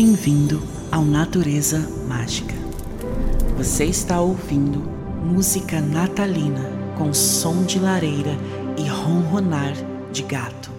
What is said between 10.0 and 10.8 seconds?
de gato.